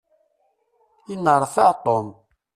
[1.13, 2.07] Inneṛfaɛ Tom.